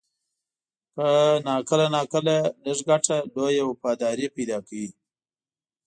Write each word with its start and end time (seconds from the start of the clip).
کله 1.69 1.85
ناکله 1.95 2.35
لږ 2.65 2.79
ګټه، 2.89 3.17
لویه 3.35 3.63
وفاداري 3.71 4.27
پیدا 4.35 4.57
کوي. 4.67 4.87